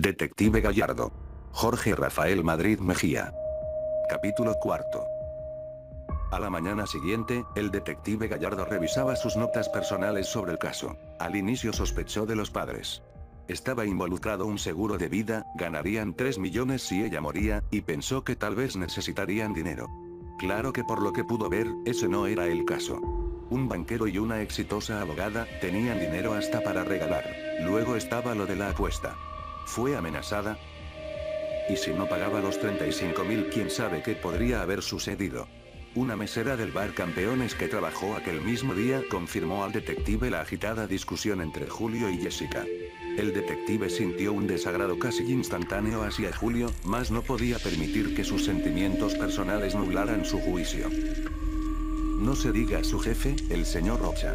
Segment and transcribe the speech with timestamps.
[0.00, 1.10] Detective Gallardo.
[1.50, 3.34] Jorge Rafael Madrid Mejía.
[4.08, 5.04] Capítulo cuarto.
[6.30, 10.96] A la mañana siguiente, el detective Gallardo revisaba sus notas personales sobre el caso.
[11.18, 13.02] Al inicio sospechó de los padres.
[13.48, 18.36] Estaba involucrado un seguro de vida, ganarían 3 millones si ella moría, y pensó que
[18.36, 19.88] tal vez necesitarían dinero.
[20.38, 23.00] Claro que por lo que pudo ver, ese no era el caso.
[23.50, 27.24] Un banquero y una exitosa abogada, tenían dinero hasta para regalar.
[27.64, 29.16] Luego estaba lo de la apuesta.
[29.68, 30.58] ¿Fue amenazada?
[31.68, 35.46] Y si no pagaba los 35 mil, quién sabe qué podría haber sucedido.
[35.94, 40.86] Una mesera del bar Campeones que trabajó aquel mismo día confirmó al detective la agitada
[40.86, 42.64] discusión entre Julio y Jessica.
[43.18, 48.46] El detective sintió un desagrado casi instantáneo hacia Julio, mas no podía permitir que sus
[48.46, 50.88] sentimientos personales nublaran su juicio.
[52.16, 54.34] No se diga a su jefe, el señor Rocha.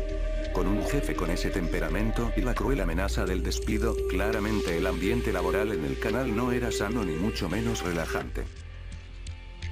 [0.53, 5.33] Con un jefe con ese temperamento y la cruel amenaza del despido, claramente el ambiente
[5.33, 8.43] laboral en el canal no era sano ni mucho menos relajante.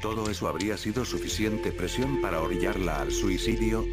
[0.02, 3.86] ¿Todo eso habría sido suficiente presión para orillarla al suicidio?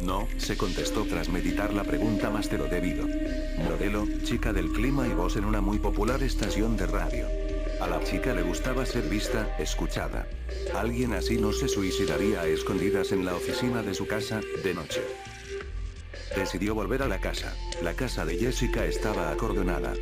[0.00, 3.04] No, se contestó tras meditar la pregunta más de lo debido.
[3.58, 7.43] Modelo, chica del clima y voz en una muy popular estación de radio.
[7.80, 10.26] A la chica le gustaba ser vista, escuchada.
[10.74, 15.02] Alguien así no se suicidaría a escondidas en la oficina de su casa, de noche.
[16.36, 17.54] Decidió volver a la casa.
[17.82, 19.92] La casa de Jessica estaba acordonada.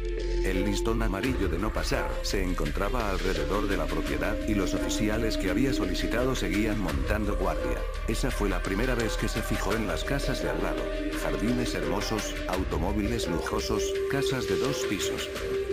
[0.44, 5.36] El listón amarillo de no pasar se encontraba alrededor de la propiedad y los oficiales
[5.36, 7.78] que había solicitado seguían montando guardia.
[8.08, 10.82] Esa fue la primera vez que se fijó en las casas de al lado.
[11.22, 15.30] Jardines hermosos, automóviles lujosos, casas de dos pisos.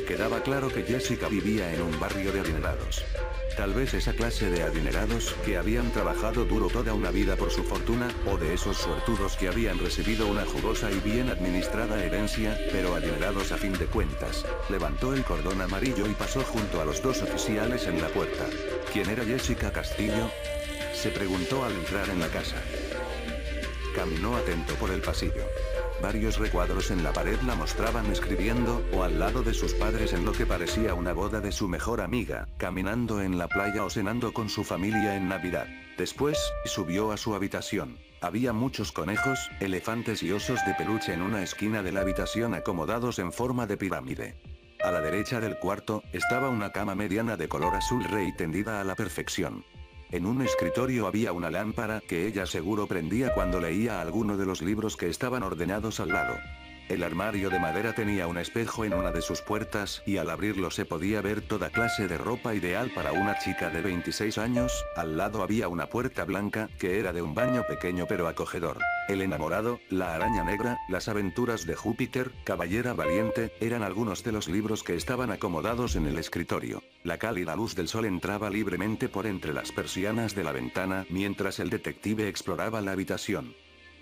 [0.07, 3.03] Quedaba claro que Jessica vivía en un barrio de adinerados.
[3.57, 7.63] Tal vez esa clase de adinerados que habían trabajado duro toda una vida por su
[7.63, 12.95] fortuna, o de esos suertudos que habían recibido una jugosa y bien administrada herencia, pero
[12.95, 14.45] adinerados a fin de cuentas.
[14.69, 18.45] Levantó el cordón amarillo y pasó junto a los dos oficiales en la puerta.
[18.93, 20.29] ¿Quién era Jessica Castillo?
[20.93, 22.57] Se preguntó al entrar en la casa.
[23.95, 25.43] Caminó atento por el pasillo.
[26.01, 30.23] Varios recuadros en la pared la mostraban escribiendo, o al lado de sus padres en
[30.23, 34.31] lo que parecía una boda de su mejor amiga, caminando en la playa o cenando
[34.31, 35.67] con su familia en Navidad.
[35.97, 37.97] Después, subió a su habitación.
[38.21, 43.19] Había muchos conejos, elefantes y osos de peluche en una esquina de la habitación acomodados
[43.19, 44.35] en forma de pirámide.
[44.81, 48.85] A la derecha del cuarto, estaba una cama mediana de color azul rey tendida a
[48.85, 49.65] la perfección.
[50.11, 54.63] En un escritorio había una lámpara que ella seguro prendía cuando leía alguno de los
[54.63, 56.33] libros que estaban ordenados al lado.
[56.89, 60.71] El armario de madera tenía un espejo en una de sus puertas y al abrirlo
[60.71, 65.15] se podía ver toda clase de ropa ideal para una chica de 26 años, al
[65.15, 68.79] lado había una puerta blanca, que era de un baño pequeño pero acogedor.
[69.07, 74.47] El enamorado, la araña negra, las aventuras de Júpiter, Caballera Valiente, eran algunos de los
[74.47, 76.81] libros que estaban acomodados en el escritorio.
[77.03, 81.59] La cálida luz del sol entraba libremente por entre las persianas de la ventana mientras
[81.59, 83.53] el detective exploraba la habitación.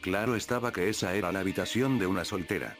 [0.02, 2.78] Claro estaba que esa era la habitación de una soltera.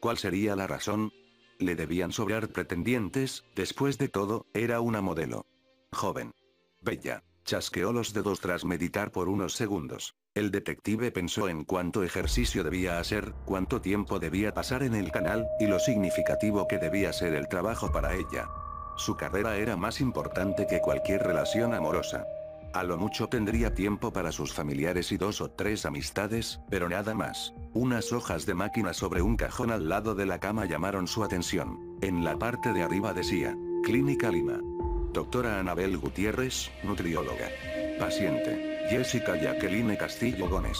[0.00, 1.12] ¿Cuál sería la razón?
[1.58, 5.46] Le debían sobrar pretendientes, después de todo, era una modelo.
[5.92, 6.32] Joven.
[6.80, 7.24] Bella.
[7.44, 10.14] Chasqueó los dedos tras meditar por unos segundos.
[10.34, 15.48] El detective pensó en cuánto ejercicio debía hacer, cuánto tiempo debía pasar en el canal,
[15.58, 18.48] y lo significativo que debía ser el trabajo para ella.
[18.96, 22.26] Su carrera era más importante que cualquier relación amorosa.
[22.78, 27.12] A lo mucho tendría tiempo para sus familiares y dos o tres amistades, pero nada
[27.12, 27.52] más.
[27.72, 31.96] Unas hojas de máquina sobre un cajón al lado de la cama llamaron su atención.
[32.02, 34.60] En la parte de arriba decía, Clínica Lima.
[35.12, 37.48] Doctora Anabel Gutiérrez, nutrióloga.
[37.98, 40.78] Paciente, Jessica Jacqueline Castillo Gómez.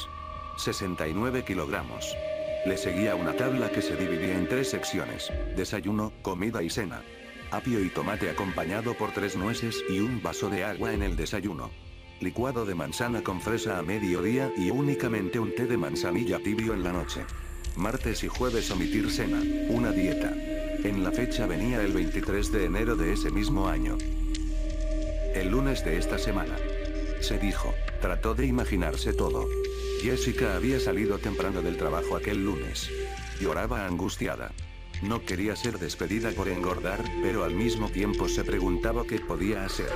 [0.57, 2.17] 69 kilogramos.
[2.65, 7.03] Le seguía una tabla que se dividía en tres secciones, desayuno, comida y cena.
[7.51, 11.88] Apio y tomate acompañado por tres nueces y un vaso de agua en el desayuno.
[12.21, 16.83] Licuado de manzana con fresa a mediodía y únicamente un té de manzanilla tibio en
[16.83, 17.25] la noche.
[17.77, 20.35] Martes y jueves omitir cena, una dieta.
[20.83, 23.97] En la fecha venía el 23 de enero de ese mismo año.
[25.33, 26.57] El lunes de esta semana.
[27.21, 29.47] Se dijo, trató de imaginarse todo.
[30.03, 32.91] Jessica había salido temprano del trabajo aquel lunes.
[33.41, 34.51] Lloraba angustiada.
[35.03, 39.91] No quería ser despedida por engordar, pero al mismo tiempo se preguntaba qué podía hacer.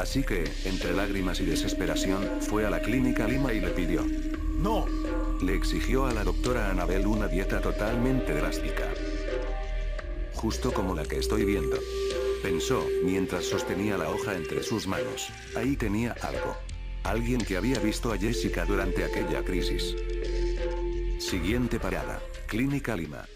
[0.00, 4.02] Así que, entre lágrimas y desesperación, fue a la clínica Lima y le pidió.
[4.58, 4.86] ¡No!
[5.42, 8.88] Le exigió a la doctora Anabel una dieta totalmente drástica.
[10.32, 11.78] Justo como la que estoy viendo.
[12.42, 15.28] Pensó, mientras sostenía la hoja entre sus manos.
[15.54, 16.56] Ahí tenía algo.
[17.04, 19.94] Alguien que había visto a Jessica durante aquella crisis.
[21.18, 22.22] Siguiente parada.
[22.46, 23.26] Clínica Lima.